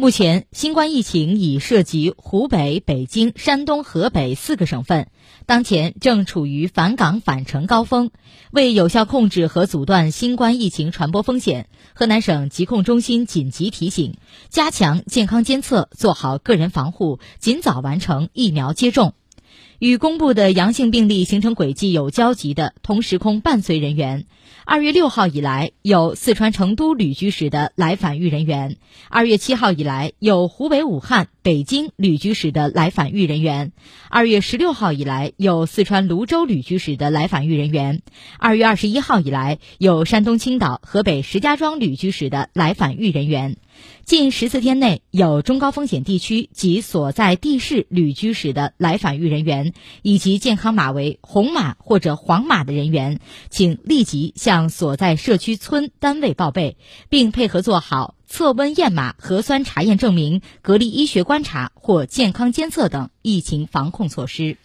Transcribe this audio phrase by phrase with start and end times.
[0.00, 5.08] 目前，新冠疫情已涉及湖北、北京、山东、河北四个省份，
[5.44, 8.12] 当前正处于返岗返程高峰。
[8.52, 14.14] 为有效控制和阻断新冠疫情传播风险，河南省疾控中心紧急提醒：
[14.48, 19.14] 加强健康监测，做好个人防护，尽早完成疫苗接种。
[19.78, 24.26] 与公布的阳性病例形成轨迹有交集的同时空伴随人员，
[24.64, 28.72] 二月六号以来有四川成都旅居史的来返豫人员；
[29.08, 33.70] 二月七号以来有湖北武汉、北京旅居史的来返豫人员；
[34.10, 38.00] 二月十六号以来有四川泸州旅居史的来返豫人员；
[38.40, 43.58] 二月二十一号以来有山东青岛、河北石家庄旅居史的来返豫人员。
[44.04, 53.20] 近十四天内有中高风险地区及所在地市旅居史的来返豫人员，以及健康码为红码或者黄码的人员，
[53.50, 56.78] 请立即向所在社区村单位报备，
[57.08, 64.56] 并配合做好测温验码、核酸查验证明、隔离医学观察或健康监测等疫情防控措施。